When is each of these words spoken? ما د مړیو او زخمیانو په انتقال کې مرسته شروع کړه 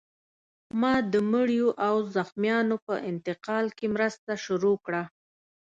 ما 0.81 0.93
د 1.11 1.15
مړیو 1.31 1.69
او 1.87 1.95
زخمیانو 2.15 2.75
په 2.87 2.93
انتقال 3.11 3.65
کې 3.77 3.85
مرسته 3.95 4.31
شروع 4.45 4.75
کړه 4.85 5.01